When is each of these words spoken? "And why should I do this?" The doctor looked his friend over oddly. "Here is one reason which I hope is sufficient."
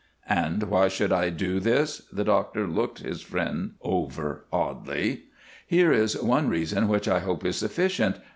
"And 0.29 0.63
why 0.63 0.87
should 0.87 1.13
I 1.13 1.29
do 1.29 1.59
this?" 1.59 2.07
The 2.11 2.23
doctor 2.23 2.65
looked 2.65 3.01
his 3.03 3.21
friend 3.21 3.75
over 3.83 4.45
oddly. 4.51 5.25
"Here 5.67 5.91
is 5.93 6.17
one 6.19 6.49
reason 6.49 6.87
which 6.87 7.07
I 7.07 7.19
hope 7.19 7.45
is 7.45 7.57
sufficient." 7.57 8.15